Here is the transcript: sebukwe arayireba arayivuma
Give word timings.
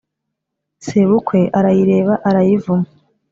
sebukwe 0.85 1.39
arayireba 1.57 2.13
arayivuma 2.29 2.87